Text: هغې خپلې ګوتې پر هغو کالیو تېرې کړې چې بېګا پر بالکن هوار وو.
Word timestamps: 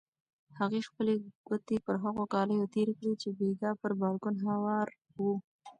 هغې 0.59 0.81
خپلې 0.89 1.13
ګوتې 1.47 1.77
پر 1.85 1.95
هغو 2.03 2.23
کالیو 2.33 2.71
تېرې 2.75 2.93
کړې 2.99 3.13
چې 3.21 3.29
بېګا 3.37 3.71
پر 3.81 3.91
بالکن 4.01 4.35
هوار 4.49 4.87
وو. 5.15 5.33